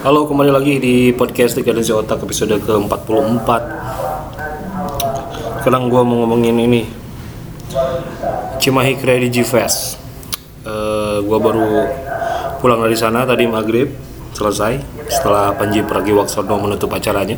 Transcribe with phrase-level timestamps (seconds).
[0.00, 3.48] Halo, kembali lagi di podcast Dekadensi Otak episode ke-44
[5.60, 6.88] Sekarang gue mau ngomongin ini.
[8.56, 10.00] Cimahi Credit Fest
[10.64, 11.84] uh, Gue baru
[12.64, 13.92] pulang dari sana tadi maghrib
[14.32, 17.36] Selesai Setelah Panji Pergi Waksono menutup acaranya.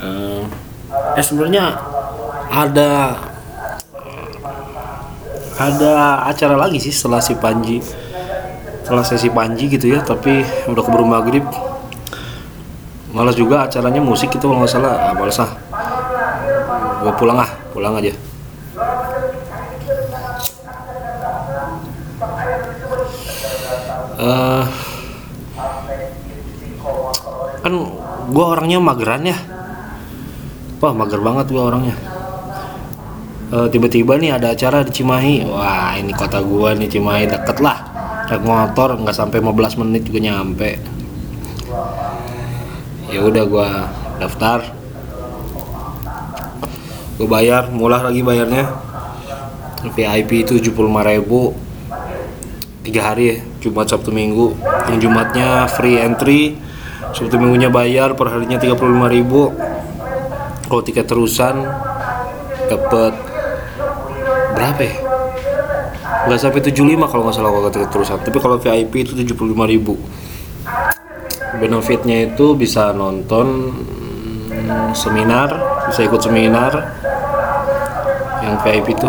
[0.00, 0.48] Uh,
[1.12, 1.76] Eh sebenarnya
[2.56, 3.20] ada
[5.60, 5.92] ada
[6.24, 7.84] acara lagi sih setelah si Panji
[8.86, 11.42] setelah sesi Panji gitu ya tapi udah keburu maghrib.
[13.10, 15.10] Malas juga acaranya musik itu nggak salah.
[15.10, 15.50] Ah, malas ah.
[17.02, 18.14] Gue pulang ah pulang aja.
[24.16, 24.62] Uh,
[27.66, 27.74] kan
[28.30, 29.38] gue orangnya mageran ya.
[30.78, 31.98] Wah mager banget gue orangnya.
[33.50, 35.42] Uh, tiba-tiba nih ada acara di Cimahi.
[35.42, 37.95] Wah ini kota gue nih Cimahi deket lah
[38.26, 40.82] naik motor nggak sampai 15 menit juga nyampe.
[43.06, 43.70] Ya udah gue
[44.18, 44.66] daftar.
[47.16, 48.66] Gue bayar mulai lagi bayarnya.
[49.86, 54.58] VIP itu 75.000 tiga hari ya Jumat Sabtu Minggu.
[54.90, 56.58] Yang Jumatnya free entry
[57.14, 61.62] Sabtu Minggunya bayar per harinya 35.000 kalau tiket terusan
[62.66, 63.14] dapat
[64.58, 65.05] berapa ya
[66.26, 69.54] nggak sampai 75 kalau nggak salah kalau terusan tapi kalau VIP itu 75.000
[71.56, 73.72] benefitnya itu bisa nonton
[74.92, 76.72] seminar bisa ikut seminar.
[78.42, 79.08] Yang VIP itu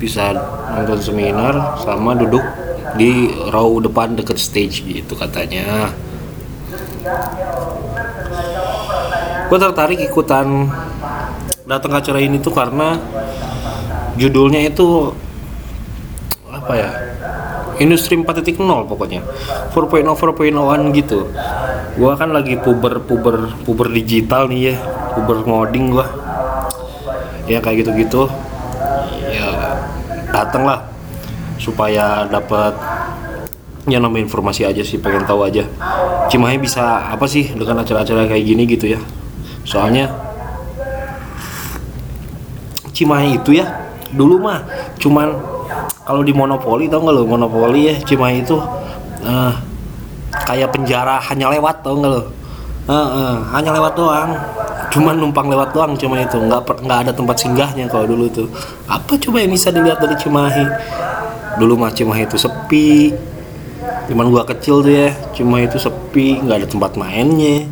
[0.00, 0.32] bisa
[0.72, 2.42] nonton seminar sama duduk
[2.96, 5.92] di row depan deket stage gitu katanya.
[9.46, 10.70] Gue tertarik ikutan
[11.66, 12.98] datang acara ini tuh karena
[14.18, 15.14] judulnya itu
[16.70, 16.90] apa ya
[17.82, 18.54] industri 4.0
[18.86, 19.26] pokoknya.
[19.74, 21.26] 4.0 4.0an gitu.
[21.98, 24.74] Gua kan lagi puber puber puber digital nih ya
[25.18, 26.06] puber ngoding gua.
[27.50, 28.22] Ya kayak gitu gitu
[29.34, 29.82] ya
[30.30, 30.86] dateng lah
[31.58, 32.78] supaya dapat
[33.90, 35.66] ya nama informasi aja sih pengen tahu aja.
[36.30, 39.02] Cimahi bisa apa sih dengan acara-acara kayak gini gitu ya?
[39.66, 40.06] Soalnya
[42.94, 43.66] Cimahi itu ya
[44.14, 44.62] dulu mah
[45.02, 45.58] cuman
[46.04, 47.22] kalau di monopoli tau nggak lo?
[47.28, 48.56] Monopoli ya Cimahi itu
[49.22, 49.54] uh,
[50.48, 52.22] kayak penjara hanya lewat tau nggak lo?
[52.90, 54.34] Uh, uh, hanya lewat doang.
[54.90, 56.34] Cuman numpang lewat doang cuma itu.
[56.34, 58.50] Nggak nggak ada tempat singgahnya kalau dulu tuh
[58.90, 60.66] apa coba yang bisa dilihat dari Cimahi?
[61.62, 63.14] Dulu mah Cimahi itu sepi.
[64.10, 66.42] Cuman gua kecil tuh ya cuma itu sepi.
[66.42, 67.70] Nggak ada tempat mainnya.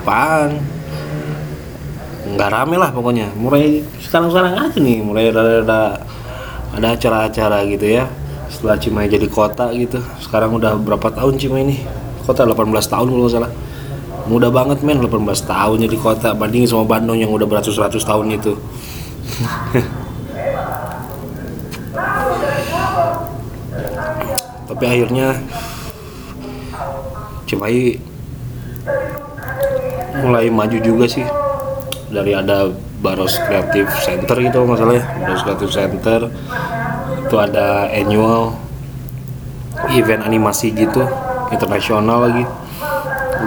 [0.00, 0.56] Apaan?
[2.32, 3.28] Nggak rame lah pokoknya.
[3.36, 5.04] Mulai sekarang sekarang aja nih.
[5.04, 5.80] Mulai ada ada
[6.78, 8.06] ada acara-acara gitu ya
[8.48, 9.98] setelah Cimahi jadi kota gitu.
[10.22, 11.76] Sekarang udah berapa tahun Cimahi ini?
[12.24, 13.50] Kota 18 tahun kalau salah.
[14.28, 16.36] Mudah banget men 18 tahun jadi kota.
[16.36, 18.54] Banding sama Bandung yang udah beratus-ratus tahun itu.
[24.68, 25.34] Tapi akhirnya
[27.48, 27.98] Cimahi
[30.22, 31.24] mulai maju juga sih.
[32.08, 36.20] Dari ada Baros Creative Center gitu masalahnya Baros Creative Center.
[37.28, 38.56] Itu ada annual
[39.94, 41.06] event animasi gitu
[41.54, 42.44] internasional lagi.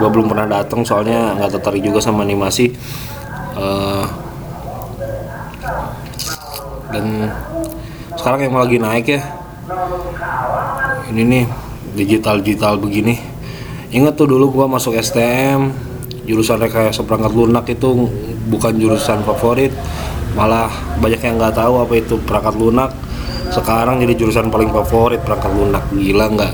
[0.00, 2.72] Gue belum pernah datang soalnya nggak tertarik juga sama animasi.
[3.52, 4.08] Uh,
[6.92, 7.28] dan
[8.16, 9.20] sekarang yang lagi naik ya
[11.12, 11.44] ini nih
[11.92, 13.20] digital digital begini.
[13.92, 15.91] Ingat tuh dulu gua masuk STM
[16.26, 18.06] jurusan rekayasa perangkat lunak itu
[18.46, 19.74] bukan jurusan favorit.
[20.32, 20.70] Malah
[21.02, 22.90] banyak yang nggak tahu apa itu perangkat lunak.
[23.52, 25.84] Sekarang jadi jurusan paling favorit perangkat lunak.
[25.92, 26.52] Gila nggak?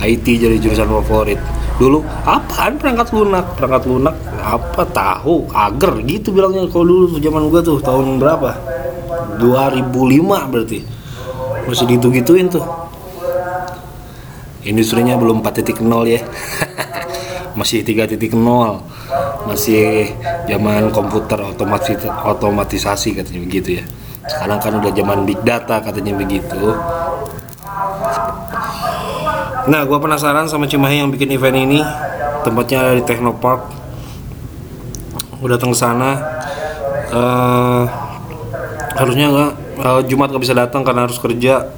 [0.00, 1.40] IT jadi jurusan favorit.
[1.80, 3.56] Dulu apaan perangkat lunak?
[3.56, 5.48] Perangkat lunak apa tahu?
[5.52, 8.50] Agar gitu bilangnya kalau dulu tuh zaman gua tuh tahun berapa?
[9.40, 10.78] 2005 berarti.
[11.64, 12.64] Masih gitu gituin tuh.
[14.60, 16.20] Industrinya belum 4.0 ya
[17.58, 18.30] masih 3.0
[19.48, 20.14] masih
[20.46, 23.84] zaman komputer otomatis otomatisasi katanya begitu ya.
[24.28, 26.76] Sekarang kan udah zaman big data katanya begitu.
[29.70, 31.80] Nah gue penasaran sama Cimahi yang bikin event ini.
[32.40, 33.60] Tempatnya ada di Technopark
[35.40, 36.10] udah datang ke sana.
[37.10, 37.84] Uh,
[38.94, 39.52] harusnya nggak
[39.82, 41.72] uh, Jumat nggak bisa datang karena harus kerja.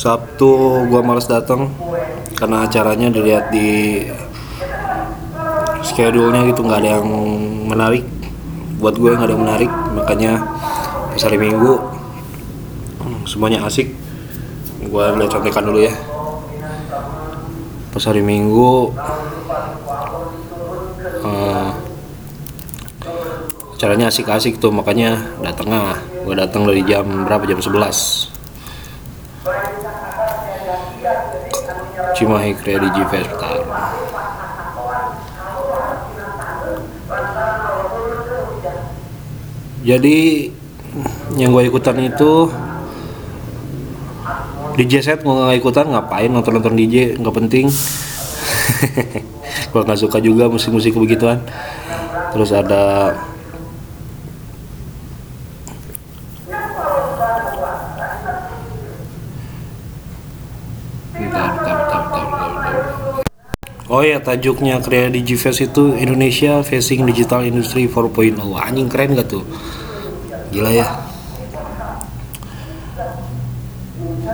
[0.00, 1.68] Sabtu gue males datang
[2.40, 4.00] karena acaranya dilihat di
[5.90, 7.08] schedule-nya gitu nggak ada yang
[7.66, 8.06] menarik.
[8.78, 10.32] Buat gue nggak ada yang menarik makanya
[11.10, 11.82] pas hari minggu
[13.26, 13.90] semuanya asik.
[14.86, 15.94] Gue lihat contekan dulu ya.
[17.90, 18.94] Pas hari minggu
[21.26, 21.70] uh,
[23.80, 27.48] caranya asik-asik tuh makanya datangnya gue datang dari jam berapa?
[27.48, 28.30] Jam 11
[32.14, 33.39] Cimahi Credit Festival
[39.80, 40.50] jadi
[41.38, 42.50] yang gue ikutan itu
[44.76, 47.66] DJ set gue nggak ikutan ngapain nonton nonton DJ nggak penting.
[49.70, 51.44] Gue nggak suka juga musik-musik begituan.
[52.32, 53.12] Terus ada
[64.00, 69.44] Oh ya tajuknya Krea Digifest itu Indonesia Facing Digital Industry 4.0 Anjing keren gak tuh?
[70.48, 70.88] Gila ya.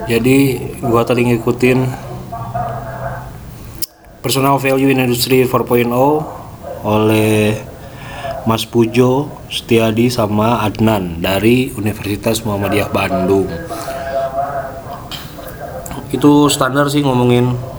[0.06, 1.82] Jadi gua tadi ngikutin
[4.22, 5.90] Personal Value in Industry 4.0
[6.86, 7.58] oleh
[8.46, 13.50] Mas Pujo Setiadi sama Adnan dari Universitas Muhammadiyah Bandung.
[16.14, 17.74] Itu standar sih ngomongin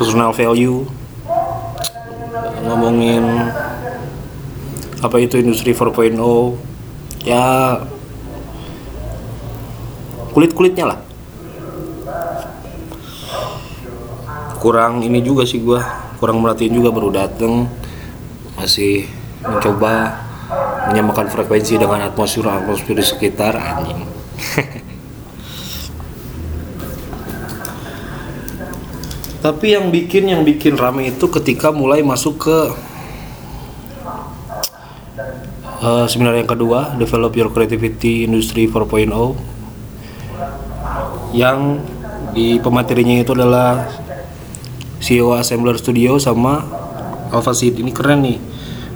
[0.00, 0.88] personal value
[2.64, 3.20] ngomongin
[5.04, 6.16] apa itu industri 4.0
[7.28, 7.76] ya
[10.32, 10.98] kulit-kulitnya lah.
[14.56, 15.84] Kurang ini juga sih gua
[16.16, 17.68] kurang merhatiin juga baru dateng
[18.56, 19.04] masih
[19.44, 20.16] mencoba
[20.88, 24.00] menyamakan frekuensi dengan atmosfer atmosfer di sekitar anjing
[29.40, 32.58] tapi yang bikin yang bikin rame itu ketika mulai masuk ke
[35.80, 39.10] uh, seminar yang kedua develop your creativity industry 4.0
[41.32, 41.80] yang
[42.30, 43.90] di pematerinya itu adalah
[45.00, 46.60] CEO Assembler Studio sama
[47.30, 48.38] Alpha ini keren nih.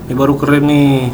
[0.04, 1.08] Ini baru keren nih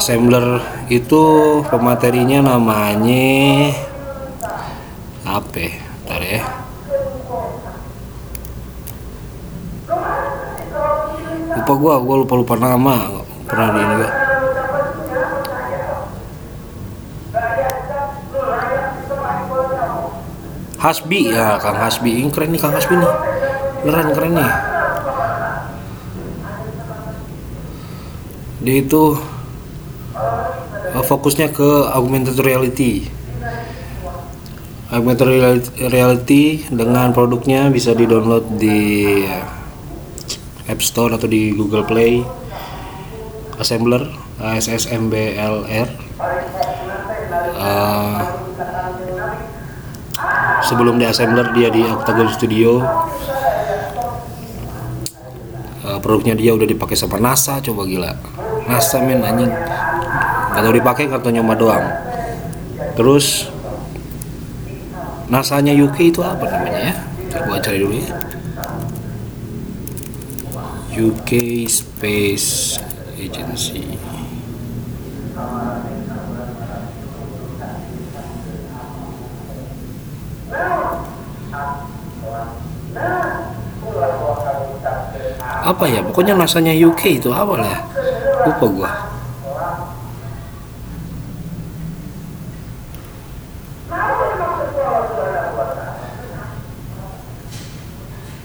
[0.00, 3.68] assembler itu pematerinya namanya
[5.28, 5.76] apa ya?
[6.20, 6.42] Ya.
[11.52, 12.96] Lupa gua gua lupa lupa nama.
[13.44, 14.10] Pernah di ini gua.
[20.80, 22.24] Hasbi ya Kang Hasbi.
[22.24, 23.12] Ini keren nih Kang Hasbi nih.
[23.84, 24.52] Keren keren nih.
[28.64, 29.04] Dia itu
[31.10, 33.10] fokusnya ke augmented reality.
[34.94, 35.26] Augmented
[35.90, 38.78] reality dengan produknya bisa di download di
[40.70, 42.22] App Store atau di Google Play.
[43.58, 44.06] Assembler
[44.40, 45.88] ASSMBLR
[47.60, 48.24] uh,
[50.64, 52.80] sebelum di Assembler dia di Octagon Studio.
[55.84, 58.16] Uh, produknya dia udah dipakai sama NASA coba gila.
[58.64, 59.52] NASA men anjing
[60.50, 61.86] atau dipakai kartu nyoba doang.
[62.98, 63.46] Terus
[65.30, 66.94] nasanya UK itu apa namanya ya?
[67.46, 68.10] Gua cari dulu ya.
[70.90, 71.30] UK
[71.70, 72.76] Space
[73.14, 73.96] Agency.
[85.60, 86.02] Apa ya?
[86.02, 87.78] Pokoknya nasanya UK itu apa lah
[88.40, 89.09] lupa gua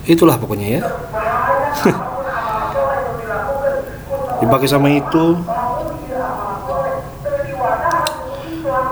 [0.06, 0.82] itulah pokoknya ya.
[4.42, 5.26] Dipakai sama itu.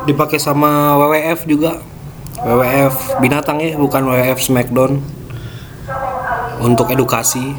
[0.10, 1.80] Dipakai sama WWF juga.
[2.44, 5.00] WWF binatang ya bukan WWF Smackdown.
[6.64, 7.54] Untuk edukasi.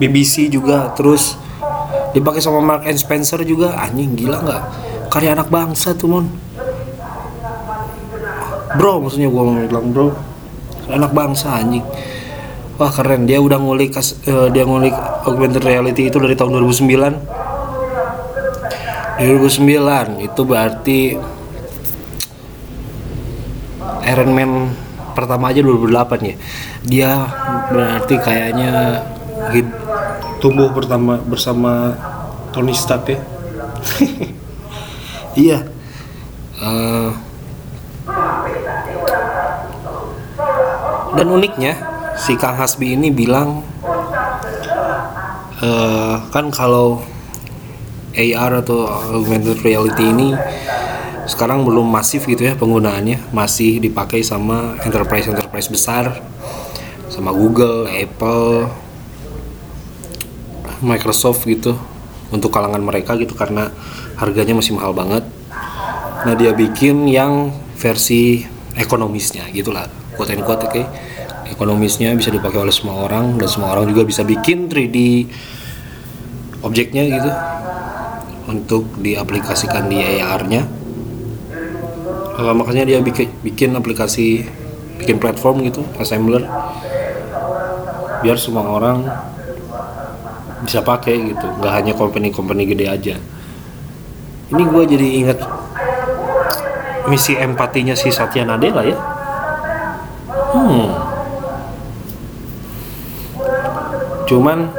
[0.00, 1.36] BBC juga terus
[2.16, 3.76] dipakai sama Mark and Spencer juga.
[3.76, 4.62] Anjing gila nggak?
[5.10, 6.26] Karya anak bangsa tuh mon.
[8.78, 10.14] Bro maksudnya gua mau bilang bro.
[10.90, 11.84] Anak bangsa anjing
[12.80, 13.28] wah keren.
[13.28, 14.96] Dia udah ngulik uh, dia ngulik
[15.28, 16.88] augmented reality itu dari tahun 2009
[19.20, 21.20] 2009 itu berarti
[24.08, 24.72] Iron Man
[25.12, 26.36] pertama aja 2008 ya.
[26.88, 27.10] Dia
[27.68, 29.04] berarti kayaknya
[30.40, 31.92] tumbuh pertama bersama
[32.48, 33.20] Tony Stark ya?
[35.30, 35.62] Iya.
[36.58, 37.14] Uh,
[41.14, 41.89] dan uniknya
[42.20, 43.64] si Kang Hasbi ini bilang
[45.64, 47.00] uh, kan kalau
[48.12, 48.84] AR atau
[49.16, 50.36] augmented reality ini
[51.24, 56.20] sekarang belum masif gitu ya penggunaannya masih dipakai sama enterprise enterprise besar
[57.08, 58.68] sama Google, Apple,
[60.84, 61.72] Microsoft gitu
[62.28, 63.72] untuk kalangan mereka gitu karena
[64.20, 65.24] harganya masih mahal banget.
[66.28, 67.50] Nah dia bikin yang
[67.80, 68.44] versi
[68.76, 70.84] ekonomisnya gitulah quote and quote oke okay?
[71.50, 75.26] Ekonomisnya bisa dipakai oleh semua orang dan semua orang juga bisa bikin 3D
[76.62, 77.30] objeknya gitu
[78.50, 80.66] untuk diaplikasikan di AR-nya
[82.38, 84.46] uh, makanya dia bikin bikin aplikasi
[85.02, 86.44] bikin platform gitu assembler
[88.20, 89.08] biar semua orang
[90.64, 91.46] bisa pakai gitu.
[91.60, 93.16] Nggak hanya company-company gede aja.
[94.50, 95.38] Ini gue jadi ingat
[97.08, 98.98] misi empatinya si Satya Nadella ya.
[100.52, 100.89] Hmm
[104.30, 104.70] cuman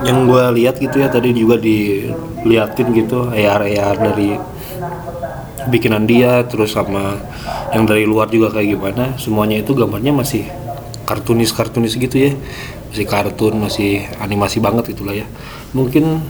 [0.00, 4.32] yang gue lihat gitu ya tadi juga diliatin gitu AR-AR dari
[5.68, 7.20] bikinan dia terus sama
[7.76, 9.04] yang dari luar juga kayak gimana.
[9.20, 10.48] Semuanya itu gambarnya masih
[11.04, 12.32] kartunis kartunis gitu ya.
[12.90, 15.28] Masih kartun masih animasi banget itulah ya.
[15.76, 16.24] Mungkin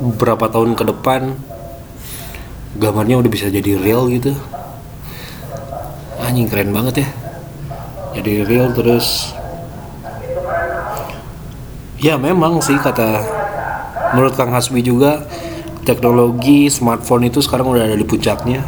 [0.00, 1.36] beberapa tahun ke depan
[2.78, 4.32] gambarnya udah bisa jadi real gitu.
[6.24, 7.08] Anjing keren banget ya.
[8.18, 9.37] Jadi real terus
[11.98, 13.22] ya memang sih kata
[14.14, 15.26] menurut Kang Hasbi juga
[15.82, 18.62] teknologi smartphone itu sekarang udah ada di puncaknya.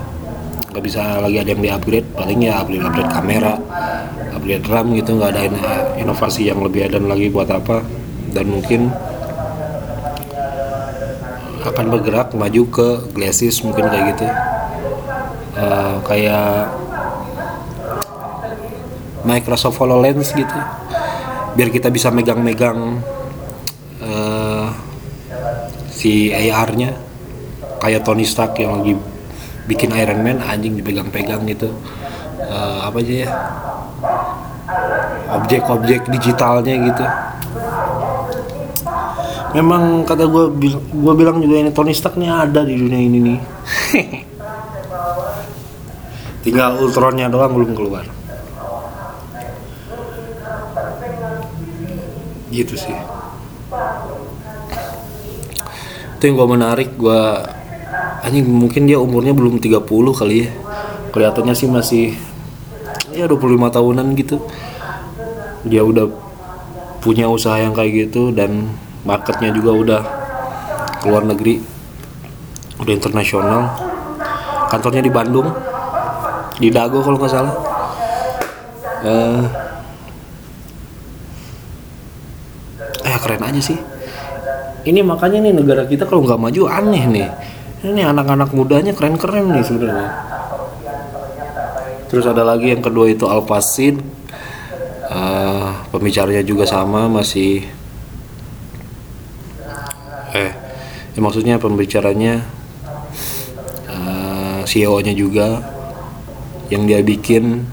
[0.70, 3.54] Nggak bisa lagi ada yang di upgrade paling ya upgrade upgrade kamera
[4.34, 5.42] upgrade RAM gitu nggak ada
[5.98, 7.84] inovasi yang lebih ada lagi buat apa.
[8.30, 8.90] Dan mungkin
[11.60, 14.26] akan bergerak maju ke glasses mungkin kayak gitu.
[15.60, 16.72] Uh, kayak
[19.28, 20.58] Microsoft HoloLens gitu.
[21.52, 23.02] Biar kita bisa megang-megang
[26.00, 26.96] si AR-nya
[27.76, 28.96] kayak Tony Stark yang lagi
[29.68, 31.76] bikin Iron Man anjing dipegang-pegang gitu.
[32.40, 33.30] Uh, apa aja ya?
[35.36, 37.04] Objek-objek digitalnya gitu.
[39.52, 43.38] Memang kata gue gue bilang juga ini Tony Stark nih ada di dunia ini nih.
[46.48, 48.08] Tinggal Ultronnya doang belum keluar.
[52.48, 53.19] Gitu sih
[56.20, 57.20] itu yang gue menarik gue
[58.20, 60.48] anjing mungkin dia umurnya belum 30 kali ya.
[61.16, 62.12] Kelihatannya sih masih
[63.16, 64.36] ya 25 tahunan gitu.
[65.64, 66.12] Dia udah
[67.00, 68.68] punya usaha yang kayak gitu dan
[69.08, 70.02] marketnya juga udah
[71.00, 71.64] keluar negeri
[72.76, 73.72] udah internasional.
[74.68, 75.48] Kantornya di Bandung
[76.60, 77.54] di Dago kalau nggak salah.
[79.00, 79.48] Uh,
[83.08, 83.80] eh keren aja sih
[84.88, 87.28] ini makanya nih negara kita kalau nggak maju aneh nih.
[87.80, 90.10] Ini anak-anak mudanya keren-keren nih sebenarnya.
[92.12, 94.02] Terus ada lagi yang kedua itu Alpacin
[95.08, 97.62] uh, pembicaranya juga sama masih
[100.30, 100.52] eh
[101.10, 102.38] ya maksudnya pembicaranya
[103.90, 105.58] eh, CEO-nya juga
[106.70, 107.66] yang dia bikin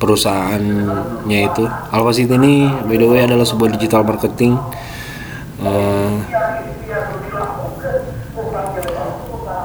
[0.00, 1.64] perusahaannya itu.
[1.92, 4.56] Alpacin ini by the way adalah sebuah digital marketing
[5.62, 5.91] uh,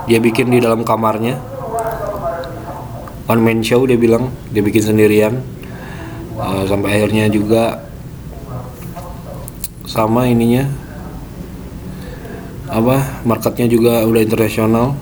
[0.08, 1.36] dia bikin di dalam kamarnya.
[3.28, 4.32] One man show dia bilang.
[4.56, 5.44] Dia bikin sendirian.
[6.40, 7.84] Uh, sampai akhirnya juga
[9.84, 10.64] sama ininya.
[12.72, 14.96] Apa marketnya juga udah internasional.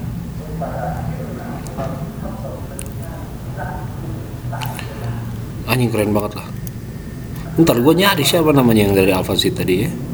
[5.69, 6.47] Anjing keren banget lah.
[7.61, 10.04] Ntar gue nyari siapa namanya yang dari Alpha tadi ya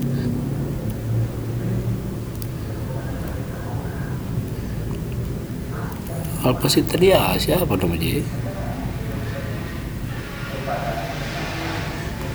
[6.51, 8.20] apa sih tadi ya siapa namanya?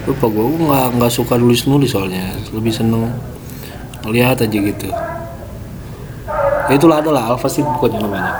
[0.06, 3.10] Lupa gue nggak nggak suka nulis nulis soalnya lebih seneng
[4.06, 4.88] lihat aja gitu.
[6.66, 8.32] Ya itulah adalah Alpha sih pokoknya namanya.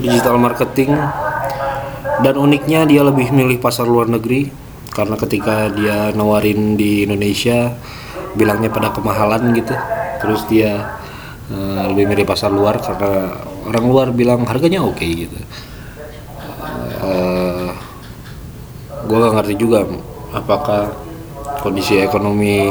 [0.00, 0.94] Digital marketing.
[2.20, 4.52] Dan uniknya dia lebih milih pasar luar negeri
[4.92, 7.72] karena ketika dia nawarin di Indonesia
[8.36, 9.72] bilangnya pada kemahalan gitu.
[10.20, 11.00] Terus dia
[11.48, 15.38] uh, lebih milih pasar luar karena orang luar bilang harganya oke okay, gitu.
[17.00, 17.68] Uh, eh,
[19.04, 19.88] gue gak ngerti juga
[20.30, 20.92] apakah
[21.60, 22.70] kondisi ekonomi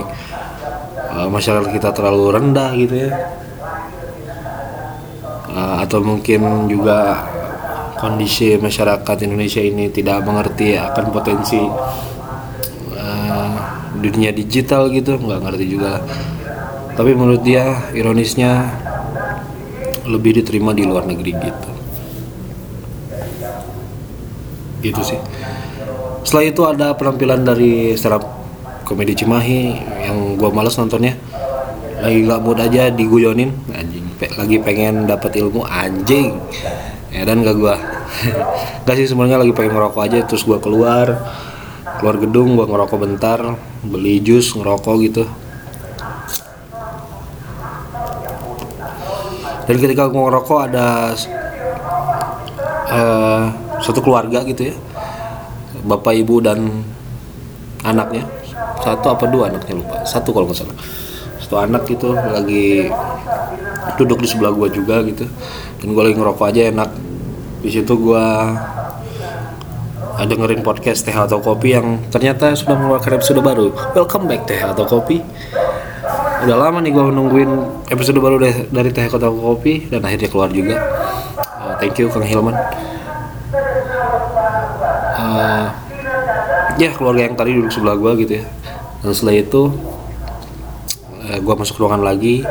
[1.13, 3.11] uh, masyarakat kita terlalu rendah gitu ya.
[5.49, 7.25] Uh, atau mungkin juga
[7.99, 11.59] kondisi masyarakat Indonesia ini tidak mengerti akan potensi
[12.95, 13.53] uh,
[13.99, 15.99] dunia digital gitu nggak ngerti juga.
[16.95, 18.67] Tapi menurut dia ironisnya
[20.09, 21.71] lebih diterima di luar negeri gitu.
[24.81, 25.19] Gitu sih.
[26.25, 28.25] Setelah itu ada penampilan dari up
[28.83, 29.77] komedi Cimahi
[30.09, 31.13] yang gua males nontonnya.
[31.99, 36.35] Lagi gak mood aja diguyonin anjing lagi pengen dapat ilmu anjing.
[37.13, 37.75] Ya dan gak gua.
[38.89, 40.17] Gak sih sebenarnya lagi pengen ngerokok aja.
[40.25, 41.07] Terus gua keluar
[41.99, 43.39] keluar gedung gua ngerokok bentar
[43.83, 45.23] beli jus ngerokok gitu
[49.69, 51.13] dan ketika gua ngerokok ada
[52.89, 53.43] eh,
[53.85, 54.75] satu keluarga gitu ya.
[55.85, 56.81] Bapak ibu dan
[57.85, 58.25] anaknya.
[58.81, 60.01] Satu apa dua anaknya lupa.
[60.09, 60.73] Satu kalau nggak salah.
[61.37, 62.89] Satu anak gitu lagi
[64.01, 65.29] duduk di sebelah gua juga gitu.
[65.85, 66.89] Dan gua lagi ngerokok aja enak.
[67.61, 73.69] Di situ ada dengerin podcast teh atau kopi yang ternyata sudah mengeluarkan episode baru.
[73.93, 75.21] Welcome back teh atau kopi
[76.39, 77.51] udah lama nih gua nungguin
[77.91, 80.75] episode baru deh dari teh atau kopi dan akhirnya keluar juga.
[81.59, 82.55] Uh, thank you kang Hilman.
[85.19, 85.67] Eh,
[86.79, 88.43] ya keluarga yang tadi duduk sebelah gua gitu ya.
[89.03, 89.61] Dan setelah itu
[91.27, 92.43] eh, gua masuk ruangan lagi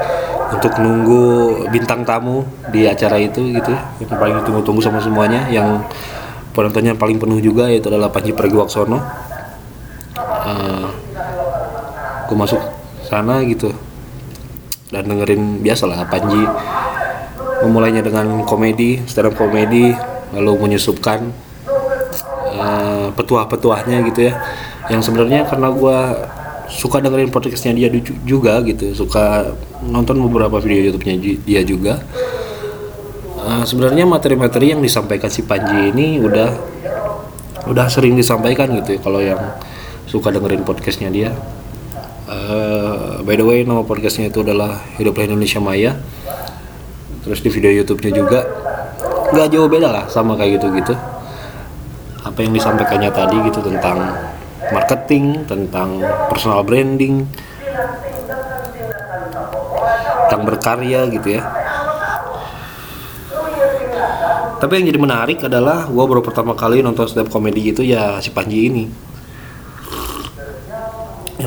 [0.49, 1.25] untuk nunggu
[1.69, 3.81] bintang tamu di acara itu gitu ya.
[4.05, 5.81] Yang paling ditunggu-tunggu sama semuanya yang
[6.53, 9.01] penontonnya paling penuh juga yaitu adalah Panji Pragiwaksono.
[10.49, 10.89] Eh,
[12.29, 12.78] gue masuk
[13.09, 13.73] sana gitu.
[14.93, 16.45] Dan dengerin biasalah Panji
[17.65, 19.93] memulainya dengan komedi stand komedi
[20.37, 21.33] lalu menyusupkan
[22.53, 24.37] eh, petuah-petuahnya gitu ya.
[24.93, 25.99] Yang sebenarnya karena gue
[26.69, 27.89] suka dengerin podcastnya dia
[28.29, 29.57] juga gitu suka
[29.89, 31.17] nonton beberapa video YouTube-nya
[31.49, 32.05] dia juga.
[33.49, 36.53] Eh, sebenarnya materi-materi yang disampaikan si Panji ini udah
[37.69, 39.41] udah sering disampaikan gitu ya kalau yang
[40.09, 41.31] suka dengerin podcastnya dia
[42.29, 45.97] Eh, by the way nama podcastnya itu adalah Hiduplah Indonesia Maya.
[47.25, 48.45] Terus di video YouTube-nya juga
[49.33, 50.93] nggak jauh beda lah sama kayak gitu-gitu.
[52.21, 54.13] Apa yang disampaikannya tadi gitu tentang
[54.69, 57.25] marketing tentang personal branding
[60.29, 61.49] tentang berkarya gitu ya.
[64.61, 68.21] Tapi yang jadi menarik adalah gue baru pertama kali nonton stand up comedy gitu ya
[68.21, 69.08] si Panji ini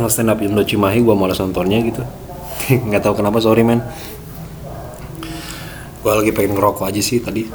[0.02, 2.02] yang stand up Indo Cimahi gue malas nontonnya gitu.
[2.90, 3.86] Nggak tahu kenapa sorry men.
[6.02, 7.46] Gue lagi pengen ngerokok aja sih tadi.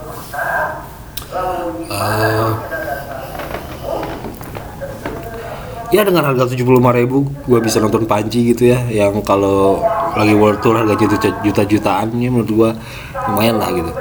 [1.87, 2.51] Eh,
[5.95, 9.79] ya dengan harga 75.000 ribu gue bisa nonton Panji gitu ya yang kalau
[10.19, 12.71] lagi world tour harga juta juta jutaan ya menurut gue
[13.31, 13.93] lumayan lah gitu.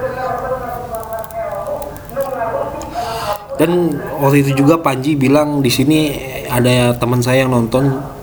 [3.55, 6.11] Dan waktu itu juga Panji bilang di sini
[6.51, 8.14] ada teman saya yang nonton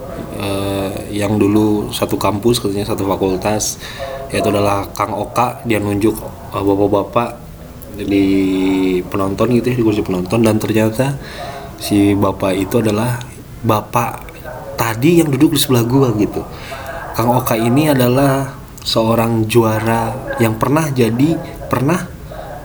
[1.12, 3.77] yang dulu satu kampus katanya satu fakultas
[4.33, 5.61] yaitu adalah Kang Oka.
[5.68, 6.16] Dia nunjuk
[6.57, 7.31] eh, bapak-bapak
[8.01, 8.25] di
[9.05, 10.40] penonton gitu ya di kursi penonton.
[10.40, 11.20] Dan ternyata
[11.77, 13.20] si bapak itu adalah
[13.61, 14.33] bapak
[14.81, 16.40] tadi yang duduk di sebelah gua gitu.
[17.12, 21.37] Kang Oka ini adalah seorang juara yang pernah jadi
[21.68, 22.09] pernah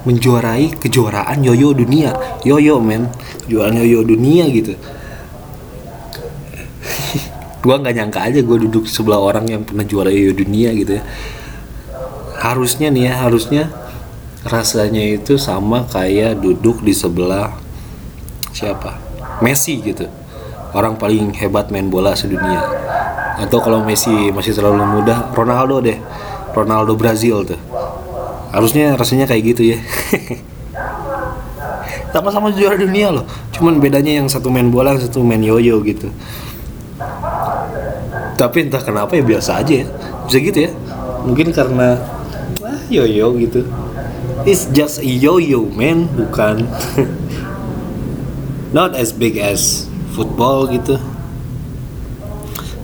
[0.08, 2.16] menjuarai kejuaraan yoyo dunia.
[2.48, 3.12] Yoyo men
[3.44, 4.80] kejuaraan yoyo dunia gitu
[7.68, 11.04] gua nggak nyangka aja gue duduk sebelah orang yang pernah juara yoyo dunia gitu ya.
[12.40, 13.68] Harusnya nih ya harusnya
[14.48, 17.52] rasanya itu sama kayak duduk di sebelah
[18.56, 18.96] siapa?
[19.44, 20.08] Messi gitu.
[20.72, 22.64] Orang paling hebat main bola sedunia.
[23.36, 26.00] Atau kalau Messi masih terlalu muda Ronaldo deh.
[26.56, 27.60] Ronaldo Brazil tuh.
[28.56, 29.78] Harusnya rasanya kayak gitu ya.
[32.16, 33.28] Sama-sama juara dunia loh.
[33.52, 36.08] Cuman bedanya yang satu main bola satu main yoyo gitu
[38.38, 39.88] tapi entah kenapa ya biasa aja ya.
[40.30, 40.72] Bisa gitu ya.
[41.26, 41.98] Mungkin karena
[42.62, 43.66] ah, yoyo gitu.
[44.46, 46.06] It's just a yo-yo man.
[46.14, 46.70] Bukan.
[48.78, 51.02] Not as big as football gitu.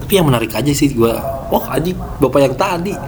[0.04, 1.22] Tapi yang menarik aja sih gua
[1.54, 2.94] oh anjing bapak yang tadi.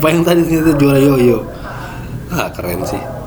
[0.00, 1.46] Bapak yang tadi ternyata juara yo-yo.
[2.32, 3.19] Ah keren sih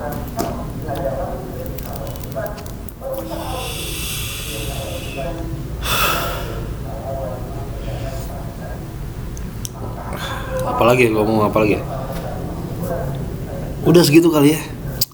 [10.84, 11.84] apalagi ngomong apa lagi ya?
[13.88, 14.60] udah segitu kali ya.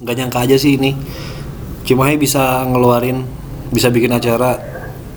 [0.02, 0.98] Nggak nyangka aja sih ini.
[1.86, 3.22] Cimahi bisa ngeluarin
[3.70, 4.58] bisa bikin acara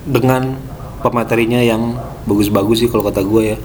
[0.05, 0.53] dengan
[1.01, 1.97] pematerinya yang
[2.29, 3.59] bagus-bagus sih kalau kata gue ya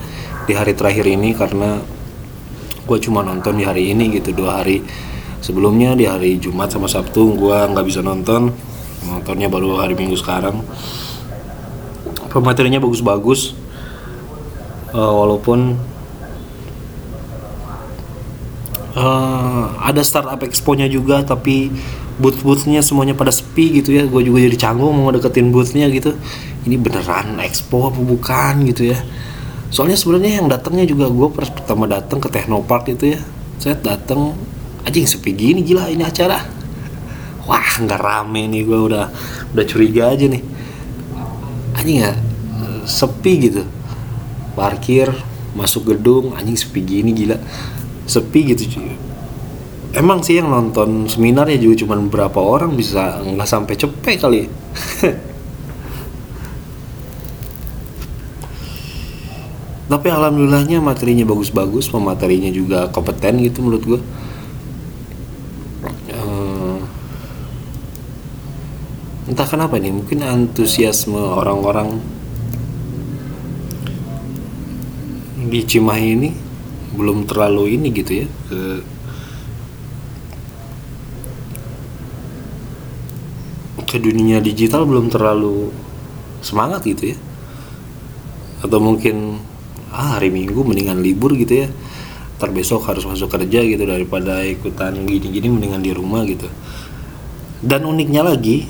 [0.47, 1.84] di hari terakhir ini karena
[2.88, 4.80] gue cuma nonton di hari ini gitu dua hari
[5.43, 8.56] sebelumnya di hari Jumat sama Sabtu gue nggak bisa nonton.
[9.04, 10.63] Nontonnya baru hari Minggu sekarang.
[12.32, 13.60] Pematerinya bagus-bagus.
[14.95, 15.76] Eh, walaupun
[18.97, 21.69] eh, ada startup expo-nya juga tapi
[22.17, 24.10] booth-boothnya semuanya pada sepi gitu ya.
[24.10, 26.17] Gue juga jadi canggung mau deketin boothnya gitu.
[26.65, 28.99] Ini beneran expo apa bukan gitu ya.
[29.69, 33.19] Soalnya sebenarnya yang datangnya juga gue pertama datang ke Technopark itu ya.
[33.62, 34.33] Saya datang
[34.83, 36.41] anjing sepi gini gila ini acara.
[37.47, 39.05] Wah nggak rame nih gue udah
[39.53, 40.43] udah curiga aja nih.
[41.77, 42.12] Anjing ya
[42.89, 43.63] sepi gitu.
[44.57, 45.13] Parkir
[45.53, 47.38] masuk gedung anjing sepi gini gila
[48.08, 48.96] sepi gitu cuy
[49.93, 54.46] emang sih yang nonton seminar ya juga cuma berapa orang bisa nggak sampai cepet kali.
[59.88, 64.04] Tapi alhamdulillahnya materinya bagus-bagus pematerinya juga kompeten gitu menurut gue
[66.08, 66.80] Eh,
[69.28, 72.00] entah kenapa nih mungkin antusiasme orang-orang
[75.48, 76.30] di Cimahi ini
[76.97, 78.62] belum terlalu ini gitu ya ke
[83.88, 85.71] ke dunia digital belum terlalu
[86.43, 87.17] semangat gitu ya.
[88.60, 89.39] Atau mungkin
[89.95, 91.67] ah hari minggu mendingan libur gitu ya.
[92.38, 96.51] Ntar besok harus masuk kerja gitu daripada ikutan gini-gini mendingan di rumah gitu.
[97.63, 98.67] Dan uniknya lagi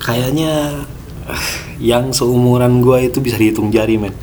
[0.00, 0.82] kayaknya
[1.28, 4.16] eh, yang seumuran gua itu bisa dihitung jari men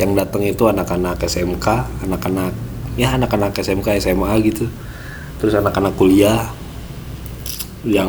[0.00, 1.66] yang datang itu anak-anak SMK
[2.08, 2.56] anak-anak
[2.96, 4.64] ya anak-anak SMK SMA gitu.
[5.36, 6.48] Terus anak-anak kuliah
[7.84, 8.08] yang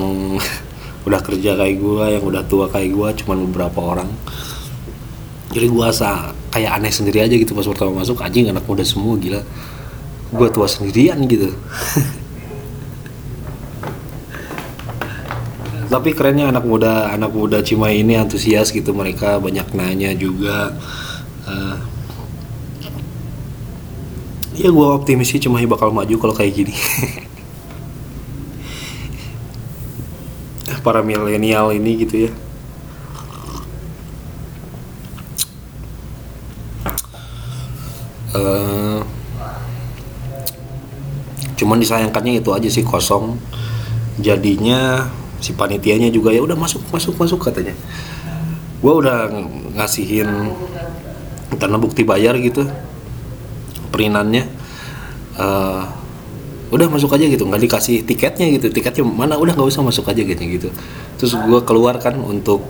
[1.07, 4.07] udah kerja kayak gua yang udah tua kayak gua cuman beberapa orang.
[5.51, 8.23] Jadi gua asa kayak aneh sendiri aja gitu pas pertama masuk.
[8.23, 9.43] Anjing anak muda semua gila.
[10.31, 11.51] Gua tua sendirian gitu.
[15.91, 18.95] Tapi kerennya anak muda anak muda Cimahi ini antusias gitu.
[18.95, 20.71] Mereka banyak nanya juga
[21.51, 21.77] Eh,
[24.61, 26.73] ya gua optimis sih Cimahi bakal maju kalau kayak gini.
[30.85, 32.31] Para milenial ini gitu ya.
[38.31, 38.99] Eh,
[41.59, 43.35] cuman disayangkannya itu aja sih kosong.
[44.21, 45.09] Jadinya
[45.43, 47.75] si panitianya juga ya udah masuk masuk masuk katanya.
[48.81, 50.29] Gua udah ng- ngasihin
[51.59, 52.65] karena bukti bayar gitu
[53.91, 54.61] perinannya
[55.41, 55.83] Eh,
[56.71, 58.67] udah masuk aja gitu nggak dikasih tiketnya gitu.
[58.71, 59.35] Tiketnya mana?
[59.39, 60.69] Udah nggak usah masuk aja gitu gitu.
[61.19, 62.63] Terus gue keluar kan untuk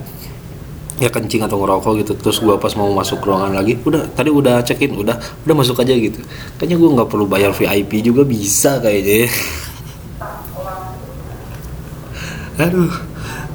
[1.02, 2.14] ya kencing atau ngerokok gitu.
[2.18, 5.82] Terus gue pas mau masuk ruangan lagi udah tadi udah check in udah udah masuk
[5.82, 6.22] aja gitu.
[6.58, 9.26] Kayaknya gue nggak perlu bayar VIP juga bisa kayaknya.
[9.26, 9.30] Ya.
[12.62, 12.94] aduh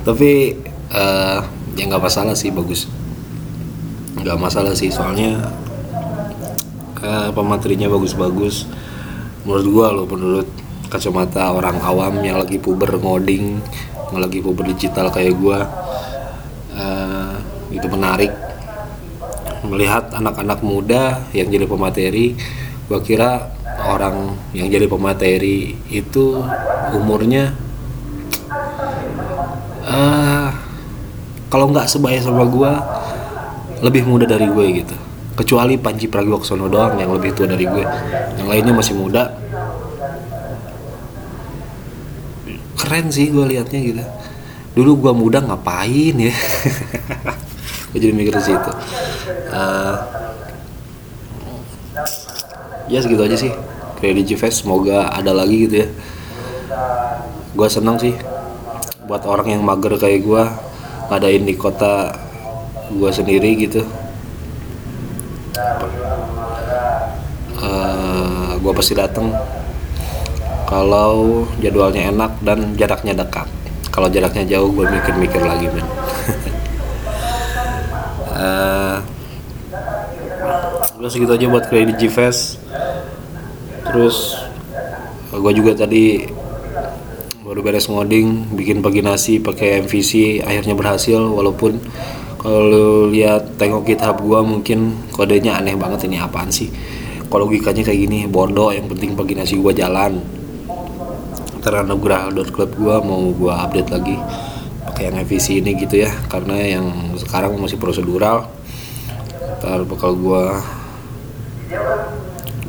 [0.02, 0.59] tapi
[0.90, 1.38] eh,
[1.79, 2.90] ya nggak masalah sih bagus.
[4.18, 5.65] Nggak masalah sih soalnya
[7.02, 8.68] eh, pematerinya bagus-bagus.
[9.44, 10.48] Menurut gua loh menurut
[10.87, 13.59] kacamata orang awam yang lagi puber ngoding
[14.14, 15.66] yang lagi puber digital kayak gua
[16.74, 17.35] eh,
[17.74, 18.32] itu menarik.
[19.66, 22.38] Melihat anak-anak muda yang jadi pemateri
[22.87, 23.50] gua kira
[23.82, 26.38] orang yang jadi pemateri itu
[26.94, 27.52] umurnya
[29.87, 30.48] eh
[31.46, 32.96] kalau nggak sebaya sama gua
[33.85, 34.96] lebih muda dari gue gitu
[35.37, 37.85] kecuali Panji Pragiwaksono doang yang lebih tua dari gue.
[38.40, 39.37] Yang lainnya masih muda.
[42.81, 44.03] Keren sih gue liatnya gitu.
[44.77, 46.35] Dulu gue muda ngapain ya?
[47.87, 48.72] Gue jadi mikir situ.
[49.49, 49.96] Eh,
[52.92, 53.53] ya segitu aja sih.
[53.96, 55.88] Credit Fest semoga ada lagi gitu ya.
[57.57, 58.12] Gue senang sih
[59.09, 60.42] buat orang yang mager kayak gue
[61.09, 62.11] ngadain di kota
[62.90, 63.87] gue sendiri gitu
[67.57, 69.33] eh gue pasti datang
[70.66, 73.46] kalau jadwalnya enak dan jaraknya dekat.
[73.94, 75.87] Kalau jaraknya jauh gue mikir-mikir lagi men.
[78.37, 78.98] Eh,
[81.00, 82.61] udah segitu aja buat kredit G-Fest.
[83.88, 84.37] Terus
[85.33, 86.29] gue juga tadi
[87.40, 91.81] baru beres ngoding bikin paginasi pakai MVC akhirnya berhasil walaupun
[92.46, 96.70] lu lihat tengok GitHub gua mungkin kodenya aneh banget ini apaan sih?
[97.26, 100.22] Kalau logikanya kayak gini bodoh yang penting paginasi gua jalan.
[101.59, 104.14] Karena nugrah.club gua mau gua update lagi
[104.87, 106.87] pakai yang MVC ini gitu ya karena yang
[107.18, 108.46] sekarang masih prosedural.
[109.59, 110.62] Ntar bakal gua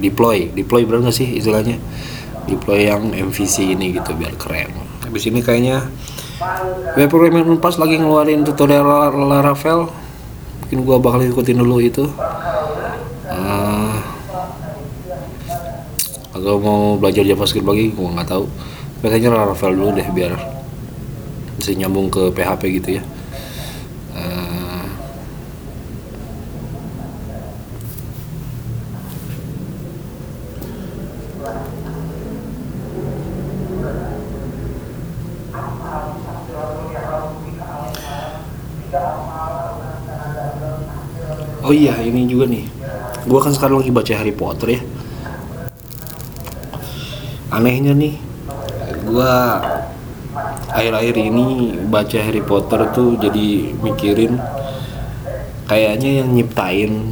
[0.02, 0.50] deploy.
[0.58, 1.78] Deploy bener gak sih istilahnya?
[2.50, 4.74] Deploy yang MVC ini gitu biar keren.
[5.06, 5.86] Habis ini kayaknya
[6.98, 9.90] web programming Unpas lagi ngeluarin tutorial Laravel
[10.62, 12.06] mungkin gua bakal ikutin dulu itu.
[13.28, 13.96] Eh,
[16.38, 18.46] atau mau belajar JavaScript lagi gue nggak tahu.
[19.02, 20.34] Tapi kayaknya Laravel dulu deh biar
[21.58, 23.04] bisa nyambung ke PHP gitu ya
[24.14, 24.86] Eh,
[41.68, 42.64] Oh iya, ini juga nih.
[43.28, 44.82] Gua kan sekarang lagi baca Harry Potter ya.
[47.52, 48.16] Anehnya nih,
[49.04, 49.60] gua
[50.72, 54.40] akhir-akhir ini baca Harry Potter tuh jadi mikirin
[55.68, 57.12] kayaknya yang nyiptain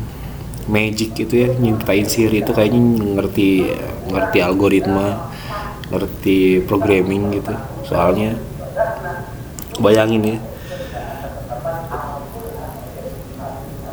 [0.71, 2.79] magic gitu ya, nyiptain sihir itu kayaknya
[3.19, 3.75] ngerti
[4.07, 5.35] ngerti algoritma,
[5.91, 7.51] ngerti programming gitu.
[7.91, 8.39] Soalnya
[9.83, 10.37] bayangin ya,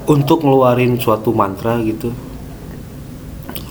[0.06, 2.10] untuk ngeluarin suatu mantra gitu.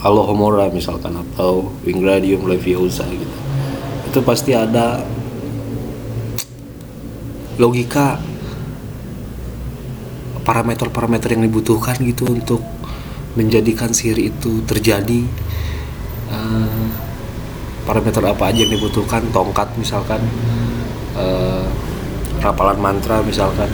[0.02, 3.38] Halo Homora misalkan atau Wingardium Leviosa gitu
[4.12, 5.00] itu pasti ada
[7.56, 8.20] logika
[10.44, 12.60] parameter-parameter yang dibutuhkan gitu untuk
[13.40, 15.24] menjadikan sihir itu terjadi.
[16.28, 16.86] Eh,
[17.88, 20.20] parameter apa aja yang dibutuhkan tongkat misalkan
[21.16, 21.64] eh,
[22.44, 23.72] rapalan mantra misalkan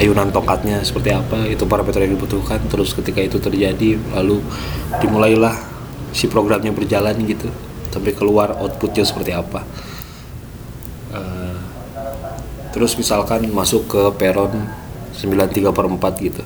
[0.00, 4.40] ayunan tongkatnya seperti apa itu parameter yang dibutuhkan terus ketika itu terjadi lalu
[5.00, 5.52] dimulailah
[6.12, 7.48] si programnya berjalan gitu
[7.92, 9.64] sampai keluar outputnya seperti apa.
[11.12, 11.56] Eh,
[12.72, 14.64] terus misalkan masuk ke peron
[15.12, 16.42] 93 per 4 gitu.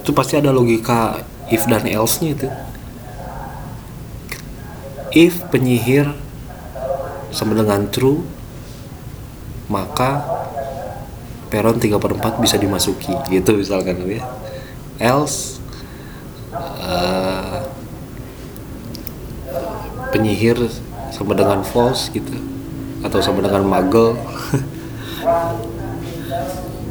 [0.00, 1.20] Itu pasti ada logika
[1.52, 2.48] if dan else nya itu.
[5.12, 6.10] If penyihir
[7.30, 8.24] sama dengan true
[9.68, 10.33] maka
[11.54, 14.26] peron 3 per 4 bisa dimasuki gitu misalkan ya.
[14.98, 15.62] Else
[16.82, 17.62] eh,
[20.10, 20.58] penyihir
[21.14, 22.34] sama dengan false gitu.
[23.06, 24.18] Atau sama dengan magel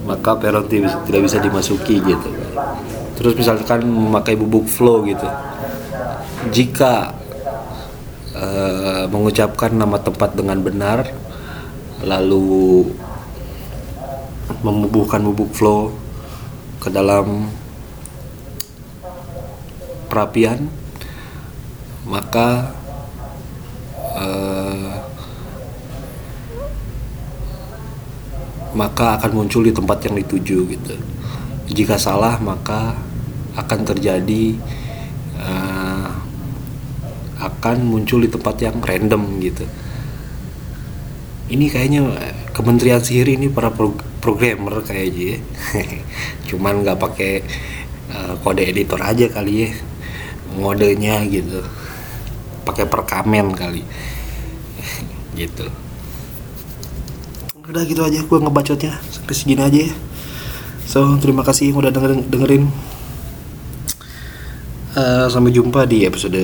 [0.07, 2.29] maka peron tidak bisa, dimasuki gitu.
[3.19, 5.27] Terus misalkan memakai bubuk flow gitu.
[6.55, 7.11] Jika
[8.31, 11.11] eh, mengucapkan nama tempat dengan benar
[11.99, 12.87] lalu
[14.63, 15.91] membubuhkan bubuk flow
[16.79, 17.51] ke dalam
[20.07, 20.71] perapian
[22.07, 22.71] maka
[24.15, 24.91] eh,
[28.73, 30.95] maka akan muncul di tempat yang dituju gitu.
[31.73, 32.95] Jika salah maka
[33.55, 34.57] akan terjadi
[35.39, 36.07] eh,
[37.43, 39.65] akan muncul di tempat yang random gitu.
[41.51, 42.01] Ini kayaknya
[42.53, 45.37] Kementerian Sihir ini para pro- programmer kayaknya ya.
[46.53, 47.41] cuman nggak pakai
[48.13, 49.69] eh, kode editor aja kali ya
[50.53, 51.65] ngodenya gitu.
[52.63, 53.81] Pakai perkamen kali.
[55.33, 55.65] Gitu.
[57.65, 59.93] Udah gitu aja gue ngebacotnya sampai segini aja ya.
[60.85, 62.63] So terima kasih udah dengerin dengerin.
[64.93, 66.37] Eh, sampai jumpa di episode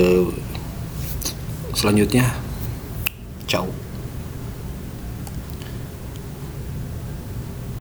[1.77, 2.33] selanjutnya.
[3.45, 3.88] Ciao